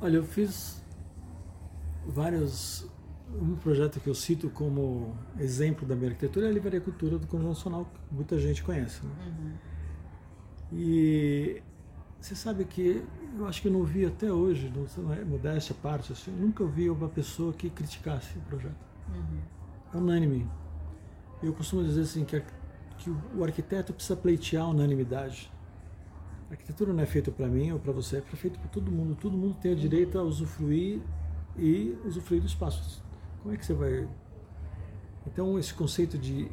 Olha, 0.00 0.16
eu 0.16 0.24
fiz 0.24 0.82
vários 2.06 2.88
um 3.38 3.54
projeto 3.56 4.00
que 4.00 4.08
eu 4.08 4.14
cito 4.14 4.50
como 4.50 5.16
exemplo 5.38 5.86
da 5.86 5.94
minha 5.94 6.10
arquitetura 6.10 6.46
é 6.46 6.48
a 6.50 6.52
Livraria 6.52 6.80
Cultura 6.80 7.18
do 7.18 7.26
Conjunto 7.26 7.48
Nacional, 7.50 7.84
que 7.84 8.14
muita 8.14 8.38
gente 8.38 8.62
conhece. 8.62 9.04
Né? 9.04 9.12
Uhum. 9.26 9.52
E 10.72 11.62
você 12.20 12.34
sabe 12.34 12.64
que 12.64 13.02
eu 13.38 13.46
acho 13.46 13.62
que 13.62 13.68
eu 13.68 13.72
não 13.72 13.84
vi 13.84 14.04
até 14.04 14.30
hoje, 14.32 14.72
não 14.98 15.12
é 15.12 15.24
modéstia 15.24 15.74
parte, 15.82 16.12
assim, 16.12 16.30
nunca 16.30 16.64
vi 16.66 16.90
uma 16.90 17.08
pessoa 17.08 17.52
que 17.52 17.70
criticasse 17.70 18.36
o 18.36 18.40
projeto. 18.42 18.76
Uhum. 19.08 19.40
É 19.94 19.96
unânime. 19.96 20.48
Eu 21.42 21.52
costumo 21.52 21.82
dizer 21.82 22.02
assim 22.02 22.24
que, 22.24 22.36
a, 22.36 22.42
que 22.98 23.10
o 23.34 23.42
arquiteto 23.42 23.92
precisa 23.92 24.16
pleitear 24.16 24.64
a 24.64 24.68
unanimidade. 24.68 25.50
A 26.48 26.52
arquitetura 26.52 26.92
não 26.92 27.02
é 27.02 27.06
feita 27.06 27.30
para 27.30 27.46
mim 27.46 27.72
ou 27.72 27.78
para 27.78 27.92
você, 27.92 28.18
é 28.18 28.20
feita 28.20 28.58
para 28.58 28.68
todo 28.68 28.90
mundo. 28.90 29.16
Todo 29.20 29.36
mundo 29.36 29.56
tem 29.60 29.72
o 29.72 29.76
direito 29.76 30.18
a 30.18 30.22
usufruir 30.22 31.00
e 31.56 31.96
usufruir 32.04 32.40
do 32.42 32.46
espaço. 32.46 33.02
Como 33.42 33.54
é 33.54 33.56
que 33.56 33.64
você 33.64 33.72
vai. 33.72 34.08
Então, 35.26 35.58
esse 35.58 35.72
conceito 35.72 36.18
de 36.18 36.50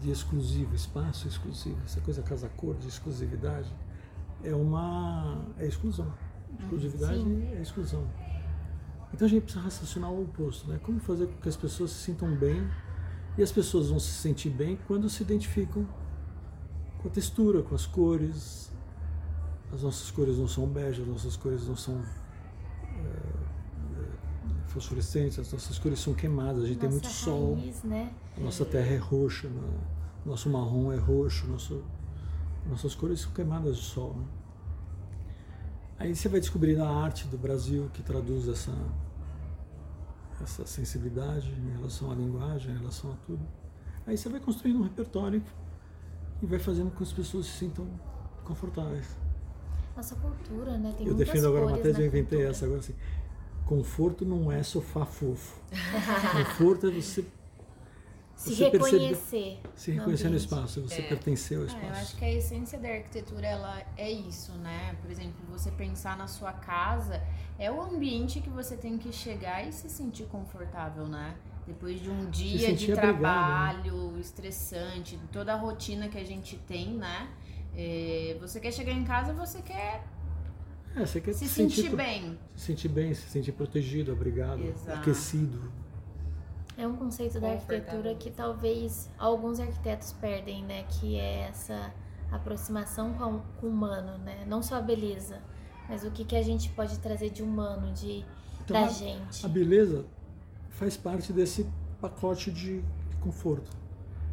de 0.00 0.10
exclusivo, 0.10 0.74
espaço 0.74 1.26
exclusivo, 1.26 1.78
essa 1.84 2.00
coisa 2.00 2.22
casa-cor 2.22 2.76
de 2.76 2.88
exclusividade, 2.88 3.72
é 4.44 4.54
uma 4.54 5.44
é 5.58 5.66
exclusão. 5.66 6.12
Exclusividade 6.58 7.22
Sim. 7.22 7.48
é 7.56 7.62
exclusão. 7.62 8.06
Então 9.12 9.26
a 9.26 9.30
gente 9.30 9.42
precisa 9.42 9.64
raciocinar 9.64 10.10
o 10.10 10.22
oposto, 10.22 10.68
né? 10.68 10.78
Como 10.82 11.00
fazer 11.00 11.26
com 11.26 11.40
que 11.40 11.48
as 11.48 11.56
pessoas 11.56 11.90
se 11.90 12.04
sintam 12.04 12.34
bem 12.34 12.68
e 13.36 13.42
as 13.42 13.50
pessoas 13.50 13.88
vão 13.88 13.98
se 13.98 14.12
sentir 14.12 14.50
bem 14.50 14.78
quando 14.86 15.08
se 15.08 15.22
identificam 15.22 15.86
com 16.98 17.08
a 17.08 17.10
textura, 17.10 17.62
com 17.62 17.74
as 17.74 17.86
cores. 17.86 18.72
As 19.72 19.82
nossas 19.82 20.10
cores 20.10 20.38
não 20.38 20.46
são 20.46 20.66
bege, 20.66 21.02
as 21.02 21.08
nossas 21.08 21.36
cores 21.36 21.66
não 21.66 21.76
são 21.76 22.00
fosforescentes, 24.74 25.38
as 25.38 25.52
nossas 25.52 25.78
cores 25.78 26.00
são 26.00 26.12
queimadas, 26.12 26.64
a 26.64 26.66
gente 26.66 26.82
nossa 26.82 26.88
tem 26.88 26.90
muito 26.90 27.08
sol. 27.08 27.58
Né? 27.84 28.12
A 28.36 28.40
nossa 28.40 28.64
terra 28.64 28.92
é 28.92 28.96
roxa, 28.96 29.48
nosso 30.26 30.50
marrom 30.50 30.92
é 30.92 30.96
roxo, 30.96 31.46
nosso, 31.46 31.82
nossas 32.68 32.94
cores 32.94 33.20
são 33.20 33.32
queimadas 33.32 33.76
de 33.76 33.82
sol. 33.82 34.14
Né? 34.14 34.24
Aí 35.98 36.14
você 36.14 36.28
vai 36.28 36.40
descobrir 36.40 36.78
a 36.80 36.88
arte 36.88 37.26
do 37.28 37.38
Brasil 37.38 37.90
que 37.92 38.02
traduz 38.02 38.48
essa, 38.48 38.72
essa 40.42 40.66
sensibilidade 40.66 41.50
em 41.50 41.72
relação 41.72 42.10
à 42.10 42.14
linguagem, 42.14 42.74
em 42.74 42.78
relação 42.78 43.12
a 43.12 43.16
tudo. 43.26 43.46
Aí 44.06 44.16
você 44.16 44.28
vai 44.28 44.40
construindo 44.40 44.80
um 44.80 44.82
repertório 44.82 45.42
e 46.42 46.46
vai 46.46 46.58
fazendo 46.58 46.90
com 46.90 46.98
que 46.98 47.02
as 47.02 47.12
pessoas 47.12 47.46
se 47.46 47.58
sintam 47.58 47.86
confortáveis. 48.44 49.16
Nossa 49.96 50.16
cultura, 50.16 50.76
né? 50.76 50.92
Tem 50.98 51.06
eu 51.06 51.14
defendo 51.14 51.46
agora 51.46 51.66
uma 51.66 51.78
tese, 51.78 52.00
eu 52.00 52.06
inventei 52.06 52.38
cultura. 52.38 52.50
essa 52.50 52.64
agora 52.64 52.80
assim. 52.80 52.94
Conforto 53.64 54.26
não 54.26 54.50
é 54.50 54.62
sofá 54.62 55.06
fofo. 55.06 55.58
Conforto 56.36 56.88
é 56.88 56.90
você 56.90 57.24
se 58.34 58.54
você 58.54 58.68
reconhecer. 58.68 59.60
Percebe, 59.62 59.68
se 59.74 59.90
reconhecer 59.92 60.28
no 60.28 60.36
espaço, 60.36 60.82
você 60.82 61.00
é. 61.00 61.02
pertencer 61.02 61.58
ao 61.58 61.64
espaço. 61.64 61.84
É, 61.84 61.88
eu 61.88 61.92
acho 61.92 62.16
que 62.16 62.24
a 62.24 62.32
essência 62.32 62.78
da 62.78 62.88
arquitetura 62.88 63.46
ela 63.46 63.82
é 63.96 64.10
isso, 64.10 64.52
né? 64.52 64.96
Por 65.00 65.10
exemplo, 65.10 65.34
você 65.50 65.70
pensar 65.70 66.16
na 66.16 66.26
sua 66.26 66.52
casa 66.52 67.22
é 67.58 67.70
o 67.70 67.80
ambiente 67.80 68.40
que 68.40 68.50
você 68.50 68.76
tem 68.76 68.98
que 68.98 69.12
chegar 69.12 69.66
e 69.66 69.72
se 69.72 69.88
sentir 69.88 70.24
confortável, 70.24 71.06
né? 71.06 71.36
Depois 71.66 72.00
de 72.00 72.10
um 72.10 72.28
dia 72.28 72.74
de 72.74 72.92
trabalho 72.92 73.78
abrigado, 73.78 74.12
né? 74.12 74.20
estressante, 74.20 75.18
toda 75.32 75.54
a 75.54 75.56
rotina 75.56 76.08
que 76.08 76.18
a 76.18 76.24
gente 76.24 76.58
tem, 76.66 76.94
né? 76.94 77.28
É, 77.76 78.36
você 78.40 78.60
quer 78.60 78.72
chegar 78.72 78.92
em 78.92 79.04
casa, 79.04 79.32
você 79.32 79.62
quer 79.62 80.04
é, 80.96 81.04
você 81.04 81.20
quer 81.20 81.32
se, 81.32 81.48
se 81.48 81.54
sentir, 81.54 81.82
sentir, 81.82 81.96
bem. 81.96 82.38
Se 82.54 82.66
sentir 82.66 82.88
bem, 82.88 83.14
se 83.14 83.28
sentir 83.28 83.52
protegido, 83.52 84.12
abrigado, 84.12 84.62
Exato. 84.62 84.98
aquecido. 84.98 85.72
É 86.76 86.86
um 86.86 86.96
conceito 86.96 87.40
da 87.40 87.52
arquitetura 87.52 88.14
que 88.14 88.30
talvez 88.30 89.08
alguns 89.18 89.60
arquitetos 89.60 90.12
perdem, 90.12 90.64
né? 90.64 90.84
Que 90.84 91.16
é 91.16 91.48
essa 91.48 91.92
aproximação 92.30 93.14
com, 93.14 93.40
o 93.64 93.70
humano, 93.70 94.18
né? 94.18 94.44
Não 94.46 94.62
só 94.62 94.76
a 94.76 94.80
beleza, 94.80 95.40
mas 95.88 96.04
o 96.04 96.10
que, 96.10 96.24
que 96.24 96.34
a 96.34 96.42
gente 96.42 96.70
pode 96.70 96.98
trazer 96.98 97.30
de 97.30 97.42
humano, 97.42 97.92
de 97.92 98.24
então, 98.64 98.80
da 98.80 98.86
a, 98.86 98.88
gente. 98.88 99.44
A 99.44 99.48
beleza 99.48 100.04
faz 100.70 100.96
parte 100.96 101.32
desse 101.32 101.66
pacote 102.00 102.50
de, 102.50 102.80
de 102.80 103.16
conforto. 103.20 103.70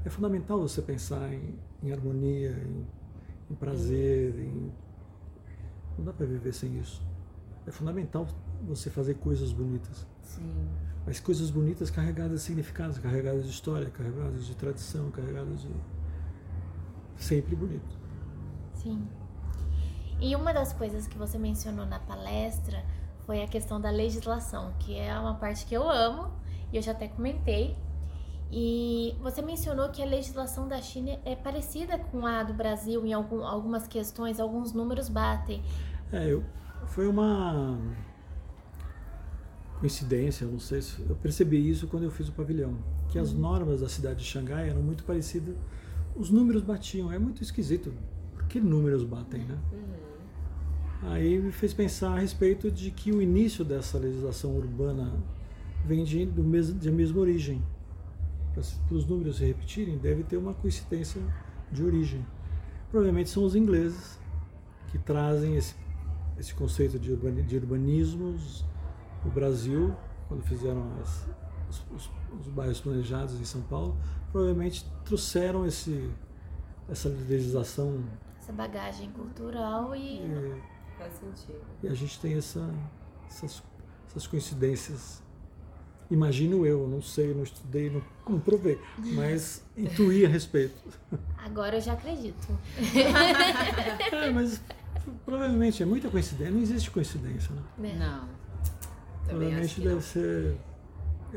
É 0.03 0.09
fundamental 0.09 0.59
você 0.59 0.81
pensar 0.81 1.31
em, 1.31 1.59
em 1.83 1.91
harmonia, 1.91 2.51
em, 2.51 2.87
em 3.51 3.55
prazer, 3.55 4.39
em 4.39 4.71
não 5.97 6.05
dá 6.05 6.13
para 6.13 6.25
viver 6.25 6.53
sem 6.53 6.79
isso. 6.79 7.01
É 7.67 7.71
fundamental 7.71 8.27
você 8.63 8.89
fazer 8.89 9.15
coisas 9.15 9.51
bonitas. 9.51 10.07
Sim. 10.35 10.67
Mas 11.05 11.19
coisas 11.19 11.49
bonitas 11.49 11.89
carregadas 11.89 12.39
de 12.39 12.45
significados, 12.45 12.97
carregadas 12.99 13.43
de 13.43 13.49
história, 13.49 13.89
carregadas 13.89 14.45
de 14.45 14.55
tradição, 14.55 15.09
carregadas 15.11 15.61
de. 15.61 15.69
sempre 17.17 17.55
bonito. 17.55 17.97
Sim. 18.75 19.07
E 20.19 20.35
uma 20.35 20.53
das 20.53 20.71
coisas 20.71 21.07
que 21.07 21.17
você 21.17 21.37
mencionou 21.37 21.85
na 21.85 21.99
palestra 21.99 22.83
foi 23.25 23.41
a 23.41 23.47
questão 23.47 23.81
da 23.81 23.89
legislação, 23.89 24.73
que 24.79 24.97
é 24.97 25.17
uma 25.17 25.35
parte 25.35 25.65
que 25.65 25.75
eu 25.75 25.89
amo 25.89 26.31
e 26.71 26.77
eu 26.77 26.81
já 26.81 26.91
até 26.91 27.07
comentei. 27.07 27.75
E 28.51 29.15
você 29.21 29.41
mencionou 29.41 29.89
que 29.89 30.01
a 30.01 30.05
legislação 30.05 30.67
da 30.67 30.81
China 30.81 31.17
é 31.25 31.35
parecida 31.35 31.97
com 31.97 32.25
a 32.25 32.43
do 32.43 32.53
Brasil 32.53 33.05
em 33.05 33.13
algum, 33.13 33.43
algumas 33.43 33.87
questões, 33.87 34.39
alguns 34.39 34.73
números 34.73 35.09
batem. 35.09 35.63
É, 36.11 36.31
eu, 36.31 36.43
foi 36.87 37.07
uma 37.07 37.79
coincidência, 39.81 40.45
não 40.45 40.59
sei 40.59 40.79
se 40.79 41.01
eu 41.09 41.15
percebi 41.15 41.67
isso 41.67 41.87
quando 41.87 42.03
eu 42.03 42.11
fiz 42.11 42.29
o 42.29 42.31
pavilhão, 42.31 42.77
que 43.09 43.17
as 43.17 43.33
uhum. 43.33 43.39
normas 43.39 43.81
da 43.81 43.89
cidade 43.89 44.19
de 44.19 44.25
Xangai 44.25 44.69
eram 44.69 44.81
muito 44.81 45.03
parecidas, 45.03 45.55
os 46.15 46.29
números 46.29 46.61
batiam, 46.61 47.11
é 47.11 47.17
muito 47.17 47.41
esquisito. 47.41 47.91
Por 48.31 48.45
que 48.45 48.59
números 48.59 49.03
batem, 49.03 49.43
né? 49.43 49.57
Uhum. 49.73 51.09
Aí 51.09 51.39
me 51.39 51.51
fez 51.51 51.73
pensar 51.73 52.13
a 52.13 52.19
respeito 52.19 52.69
de 52.69 52.91
que 52.91 53.11
o 53.11 53.19
início 53.19 53.65
dessa 53.65 53.97
legislação 53.97 54.55
urbana 54.55 55.11
vem 55.83 56.03
de, 56.03 56.27
do 56.27 56.43
mesmo, 56.43 56.77
de 56.77 56.91
mesma 56.91 57.19
origem 57.19 57.59
para 58.53 58.61
os 58.95 59.05
números 59.07 59.37
se 59.37 59.45
repetirem, 59.45 59.97
deve 59.97 60.23
ter 60.23 60.37
uma 60.37 60.53
coincidência 60.53 61.19
de 61.71 61.83
origem. 61.83 62.23
Provavelmente 62.91 63.31
são 63.31 63.43
os 63.43 63.55
ingleses 63.55 64.19
que 64.89 64.99
trazem 64.99 65.55
esse, 65.55 65.73
esse 66.37 66.53
conceito 66.53 66.99
de, 66.99 67.15
de 67.15 67.55
urbanismos 67.55 68.63
o 69.25 69.29
Brasil, 69.29 69.95
quando 70.27 70.43
fizeram 70.43 70.91
as, 71.01 71.27
os, 71.69 71.85
os, 71.95 72.09
os, 72.39 72.47
bairros 72.47 72.79
planejados 72.79 73.39
em 73.39 73.45
São 73.45 73.61
Paulo, 73.61 73.95
provavelmente 74.31 74.85
trouxeram 75.05 75.65
esse, 75.65 76.09
essa 76.89 77.09
legislação. 77.09 78.03
Essa 78.39 78.53
bagagem 78.53 79.11
cultural 79.11 79.95
e. 79.95 80.17
e 80.19 80.61
Faz 80.97 81.13
sentido. 81.13 81.61
E 81.81 81.87
a 81.87 81.93
gente 81.93 82.19
tem 82.19 82.35
essa, 82.35 82.69
essas, 83.27 83.63
essas 84.07 84.27
coincidências 84.27 85.21
Imagino 86.11 86.65
eu, 86.65 86.89
não 86.89 87.01
sei, 87.01 87.33
não 87.33 87.43
estudei, 87.43 87.89
não 87.89 88.01
comprovei, 88.25 88.77
mas 89.15 89.65
intuí 89.77 90.25
a 90.25 90.29
respeito. 90.29 90.75
Agora 91.37 91.77
eu 91.77 91.81
já 91.81 91.93
acredito. 91.93 92.49
é, 94.11 94.29
mas 94.29 94.61
provavelmente 95.23 95.81
é 95.81 95.85
muita 95.85 96.09
coincidência, 96.09 96.53
não 96.53 96.61
existe 96.61 96.91
coincidência, 96.91 97.55
né? 97.55 97.93
Não. 97.97 98.27
Provavelmente 99.31 99.81
deve 99.81 99.95
não. 99.95 100.01
ser 100.01 100.57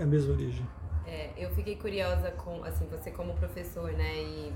a 0.01 0.05
mesma 0.05 0.33
origem. 0.33 0.67
É, 1.07 1.31
eu 1.37 1.51
fiquei 1.51 1.77
curiosa 1.77 2.31
com, 2.33 2.65
assim, 2.65 2.87
você 2.87 3.11
como 3.11 3.35
professor, 3.35 3.93
né, 3.93 4.23
e 4.23 4.53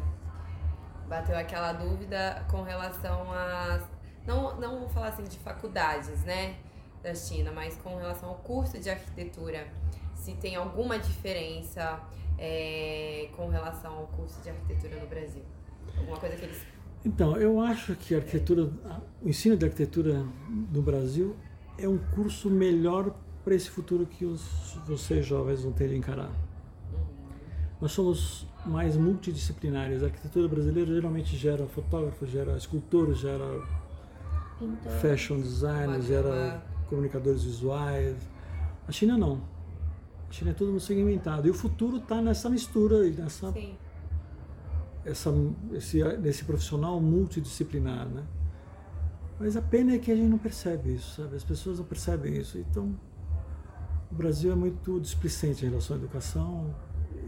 bateu 1.09 1.37
aquela 1.37 1.73
dúvida 1.73 2.45
com 2.51 2.63
relação 2.63 3.33
a. 3.33 3.81
Não, 4.27 4.61
não 4.61 4.81
vou 4.81 4.89
falar 4.89 5.09
assim 5.09 5.25
de 5.25 5.39
faculdades, 5.39 6.23
né? 6.25 6.57
Da 7.03 7.15
China, 7.15 7.51
mas 7.53 7.77
com 7.77 7.97
relação 7.97 8.29
ao 8.29 8.37
curso 8.37 8.79
de 8.79 8.91
arquitetura. 8.91 9.67
Se 10.15 10.35
tem 10.35 10.57
alguma 10.57 10.99
diferença 10.99 12.01
é, 12.37 13.29
com 13.37 13.49
relação 13.49 13.93
ao 13.95 14.07
curso 14.09 14.41
de 14.43 14.51
arquitetura 14.51 15.01
no 15.01 15.07
Brasil? 15.07 15.43
Alguma 15.97 16.19
coisa 16.19 16.37
que 16.37 16.45
eles. 16.45 16.63
Então, 17.05 17.37
eu 17.37 17.61
acho 17.61 17.95
que 17.95 18.15
a 18.15 18.19
arquitetura, 18.19 18.71
o 19.23 19.29
ensino 19.29 19.57
de 19.57 19.65
arquitetura 19.65 20.27
no 20.73 20.83
Brasil 20.83 21.37
é 21.79 21.89
um 21.89 21.99
curso 21.99 22.51
melhor 22.51 23.15
para 23.49 23.55
esse 23.55 23.71
futuro 23.71 24.05
que 24.05 24.27
os, 24.27 24.43
vocês 24.87 25.25
jovens 25.25 25.63
vão 25.63 25.73
ter 25.73 25.89
de 25.89 25.97
encarar. 25.97 26.31
Nós 27.81 27.93
somos 27.93 28.47
mais 28.67 28.95
multidisciplinares. 28.95 30.03
A 30.03 30.07
arquitetura 30.07 30.47
brasileira 30.47 30.93
geralmente 30.93 31.35
gera 31.35 31.67
fotógrafos, 31.67 32.29
gera 32.29 32.59
escultores, 32.59 33.17
gera 33.17 33.67
Pintor. 34.59 34.93
fashion 35.01 35.41
designers, 35.41 36.05
gera 36.05 36.63
comunicadores 36.91 37.45
visuais. 37.45 38.19
A 38.87 38.93
China 38.93 39.17
não. 39.17 39.41
A 40.29 40.33
China 40.33 40.51
é 40.51 40.55
tudo 40.55 40.79
segmentado. 40.79 41.49
E 41.49 41.51
o 41.51 41.55
futuro 41.55 41.97
está 41.97 42.21
nessa 42.21 42.51
mistura 42.51 43.07
e 43.07 43.13
nessa 43.13 43.51
Sim. 43.53 43.75
essa, 45.07 45.33
esse, 45.73 46.05
nesse 46.19 46.45
profissional 46.45 47.01
multidisciplinar, 47.01 48.07
né? 48.09 48.25
Mas 49.41 49.57
a 49.57 49.63
pena 49.63 49.95
é 49.95 49.99
que 49.99 50.13
a 50.13 50.17
gente 50.17 50.29
não 50.29 50.37
percebe 50.37 50.97
isso, 50.97 51.23
sabe? 51.23 51.35
As 51.35 51.45
pessoas 51.45 51.79
não 51.79 51.87
percebem 51.87 52.37
isso. 52.37 52.59
Então, 52.59 52.95
o 54.11 54.15
Brasil 54.15 54.51
é 54.53 54.55
muito 54.55 55.01
displicente 55.01 55.65
em 55.65 55.69
relação 55.69 55.97
à 55.97 55.99
educação. 55.99 56.75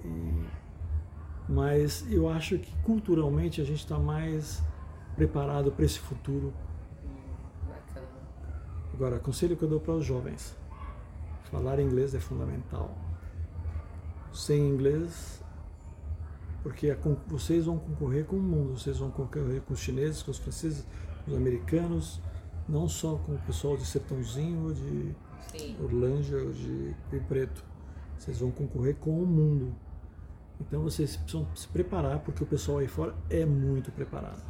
E, 0.05 0.47
mas 1.49 2.11
eu 2.11 2.29
acho 2.29 2.59
que 2.59 2.73
culturalmente 2.83 3.61
a 3.61 3.65
gente 3.65 3.81
está 3.81 3.99
mais 3.99 4.63
preparado 5.17 5.71
para 5.73 5.85
esse 5.85 5.99
futuro. 5.99 6.53
Agora, 8.95 9.19
conselho 9.19 9.57
que 9.57 9.63
eu 9.63 9.69
dou 9.69 9.81
para 9.81 9.95
os 9.95 10.05
jovens: 10.05 10.57
falar 11.51 11.81
inglês 11.81 12.15
é 12.15 12.21
fundamental. 12.21 12.97
Sem 14.33 14.69
inglês, 14.69 15.43
porque 16.63 16.97
vocês 17.27 17.65
vão 17.65 17.79
concorrer 17.79 18.25
com 18.25 18.37
o 18.37 18.43
mundo, 18.43 18.79
vocês 18.79 18.99
vão 18.99 19.11
concorrer 19.11 19.61
com 19.63 19.75
os 19.75 19.81
chineses, 19.81 20.23
com 20.23 20.31
os 20.31 20.39
franceses, 20.39 20.87
com 21.25 21.33
os 21.33 21.37
americanos, 21.37 22.21
não 22.69 22.89
só 22.89 23.17
com 23.17 23.35
o 23.35 23.39
pessoal 23.39 23.77
de 23.77 23.85
Sertãozinho 23.85 24.73
de 24.73 25.17
Sim. 25.49 25.77
Orlândia 25.83 26.45
de 26.53 26.95
Rio 27.11 27.25
Preto. 27.29 27.65
Vocês 28.19 28.39
vão 28.41 28.51
concorrer 28.51 28.97
com 28.97 29.23
o 29.23 29.27
mundo. 29.27 29.75
Então 30.61 30.83
vocês 30.83 31.17
precisam 31.17 31.47
se 31.55 31.67
preparar, 31.69 32.19
porque 32.21 32.43
o 32.43 32.47
pessoal 32.47 32.79
aí 32.79 32.87
fora 32.87 33.15
é 33.31 33.47
muito 33.47 33.91
preparado. 33.91 34.43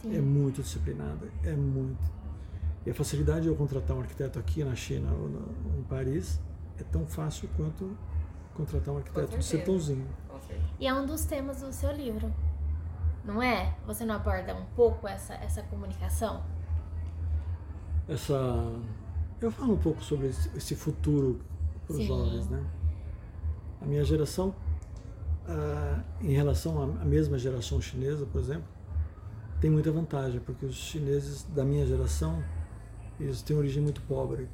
Sim. 0.00 0.16
É 0.16 0.20
muito 0.20 0.62
disciplinado, 0.62 1.28
é 1.42 1.52
muito. 1.52 2.18
E 2.86 2.90
a 2.90 2.94
facilidade 2.94 3.42
de 3.42 3.48
eu 3.48 3.56
contratar 3.56 3.96
um 3.96 4.00
arquiteto 4.00 4.38
aqui 4.38 4.62
na 4.62 4.74
China 4.74 5.12
ou 5.12 5.28
no, 5.28 5.78
em 5.78 5.82
Paris 5.82 6.40
é 6.78 6.84
tão 6.84 7.04
fácil 7.06 7.48
quanto 7.56 7.96
contratar 8.54 8.94
um 8.94 8.98
arquiteto 8.98 9.36
de 9.36 9.44
sertãozinho. 9.44 10.06
E 10.78 10.86
é 10.86 10.94
um 10.94 11.04
dos 11.04 11.24
temas 11.24 11.60
do 11.60 11.72
seu 11.72 11.92
livro, 11.92 12.32
não 13.24 13.42
é? 13.42 13.76
Você 13.86 14.04
não 14.04 14.14
aborda 14.14 14.54
um 14.54 14.64
pouco 14.76 15.06
essa, 15.08 15.34
essa 15.34 15.62
comunicação? 15.64 16.42
Essa. 18.08 18.72
Eu 19.40 19.50
falo 19.50 19.74
um 19.74 19.78
pouco 19.78 20.02
sobre 20.02 20.26
esse 20.28 20.74
futuro 20.74 21.40
para 21.86 21.96
os 21.96 22.04
jovens, 22.04 22.48
né? 22.48 22.64
A 23.80 23.86
minha 23.86 24.04
geração 24.04 24.54
ah, 25.48 26.04
em 26.20 26.32
relação 26.32 26.82
à 27.00 27.04
mesma 27.06 27.38
geração 27.38 27.80
chinesa, 27.80 28.26
por 28.26 28.38
exemplo, 28.38 28.68
tem 29.60 29.70
muita 29.70 29.90
vantagem, 29.90 30.40
porque 30.40 30.66
os 30.66 30.76
chineses 30.76 31.42
da 31.54 31.64
minha 31.64 31.86
geração, 31.86 32.44
eles 33.18 33.40
têm 33.40 33.56
origem 33.56 33.82
muito 33.82 34.02
pobre. 34.02 34.48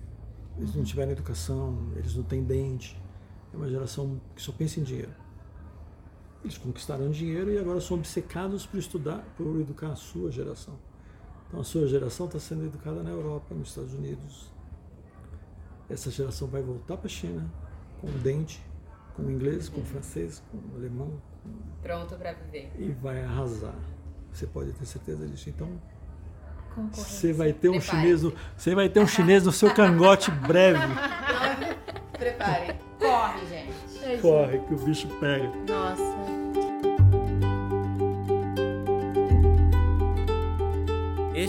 Eles 0.57 0.73
não 0.75 0.85
tiveram 0.85 1.11
educação, 1.11 1.91
eles 1.97 2.15
não 2.15 2.23
têm 2.23 2.45
dente. 2.45 2.97
É 3.53 3.57
uma 3.57 3.69
geração 3.69 4.21
que 4.37 4.41
só 4.41 4.53
pensa 4.53 4.79
em 4.79 4.85
dinheiro. 4.85 5.13
Eles 6.45 6.57
conquistaram 6.57 7.11
dinheiro 7.11 7.51
e 7.51 7.59
agora 7.59 7.81
são 7.81 7.97
obcecados 7.97 8.65
por 8.65 8.79
estudar, 8.79 9.25
por 9.37 9.61
educar 9.61 9.89
a 9.89 9.97
sua 9.97 10.31
geração. 10.31 10.75
Então 11.49 11.61
a 11.61 11.65
sua 11.65 11.89
geração 11.89 12.27
está 12.27 12.39
sendo 12.39 12.67
educada 12.67 13.03
na 13.03 13.11
Europa, 13.11 13.55
nos 13.55 13.71
Estados 13.71 13.95
Unidos. 13.95 14.54
Essa 15.89 16.11
geração 16.11 16.49
vai 16.49 16.63
voltar 16.63 16.97
para 16.97 17.07
a 17.07 17.11
China 17.11 17.45
com 18.01 18.11
dente, 18.19 18.61
com 19.15 19.31
inglês, 19.31 19.69
com 19.69 19.83
francês, 19.83 20.43
com 20.51 20.77
alemão. 20.77 21.21
Pronto 21.83 22.17
para 22.17 22.33
viver. 22.33 22.73
E 22.79 22.91
vai 22.91 23.23
arrasar. 23.23 23.75
Você 24.33 24.47
pode 24.47 24.73
ter 24.73 24.87
certeza 24.87 25.27
disso. 25.27 25.49
Então, 25.49 25.69
você 26.93 27.33
vai 27.33 27.53
ter 27.53 27.69
um 27.69 27.81
chinês, 27.81 28.23
no, 28.23 28.33
você 28.57 28.75
vai 28.75 28.89
ter 28.89 29.01
um 29.01 29.07
chinês 29.07 29.45
no 29.45 29.53
seu 29.53 29.73
cangote 29.73 30.31
breve. 30.47 30.81
Prepare. 32.13 32.79
Corre, 32.99 33.47
gente. 33.47 34.21
Corre 34.21 34.59
que 34.59 34.75
o 34.75 34.79
bicho 34.79 35.09
pega. 35.21 35.53
Nossa. 35.69 36.44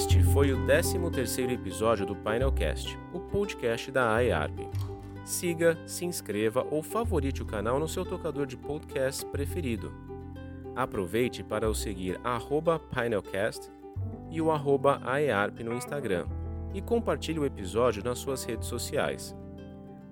Este 0.05 0.21
foi 0.21 0.53
o 0.53 0.65
13 0.67 0.99
terceiro 1.09 1.51
episódio 1.51 2.05
do 2.05 2.15
Painelcast, 2.15 2.95
o 3.11 3.19
podcast 3.19 3.89
da 3.89 4.21
IARP 4.21 4.69
siga, 5.25 5.75
se 5.87 6.05
inscreva 6.05 6.63
ou 6.69 6.83
favorite 6.83 7.41
o 7.41 7.45
canal 7.45 7.79
no 7.79 7.87
seu 7.87 8.05
tocador 8.05 8.45
de 8.45 8.55
podcast 8.55 9.25
preferido. 9.25 9.91
Aproveite 10.75 11.43
para 11.43 11.67
o 11.67 11.73
seguir 11.73 12.19
@painelcast 12.91 13.67
e 14.29 14.39
o 14.39 14.51
@aearp 14.51 15.61
no 15.61 15.73
Instagram 15.73 16.27
e 16.71 16.83
compartilhe 16.83 17.39
o 17.39 17.45
episódio 17.45 18.03
nas 18.03 18.19
suas 18.19 18.43
redes 18.43 18.67
sociais. 18.67 19.35